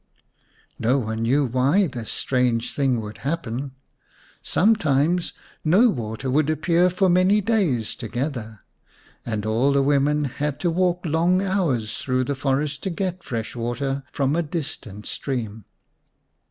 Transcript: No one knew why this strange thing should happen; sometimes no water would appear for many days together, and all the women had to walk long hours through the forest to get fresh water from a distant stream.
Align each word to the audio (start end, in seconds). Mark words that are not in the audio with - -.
No 0.79 0.97
one 0.97 1.19
knew 1.21 1.45
why 1.45 1.85
this 1.85 2.09
strange 2.11 2.73
thing 2.73 2.99
should 3.01 3.19
happen; 3.19 3.73
sometimes 4.41 5.33
no 5.63 5.89
water 5.89 6.27
would 6.27 6.49
appear 6.49 6.89
for 6.89 7.07
many 7.07 7.39
days 7.39 7.93
together, 7.93 8.61
and 9.27 9.45
all 9.45 9.71
the 9.71 9.83
women 9.83 10.25
had 10.25 10.59
to 10.61 10.71
walk 10.71 11.05
long 11.05 11.43
hours 11.43 11.99
through 11.99 12.23
the 12.23 12.33
forest 12.33 12.81
to 12.81 12.89
get 12.89 13.21
fresh 13.23 13.55
water 13.55 14.01
from 14.11 14.35
a 14.35 14.41
distant 14.41 15.05
stream. 15.05 15.65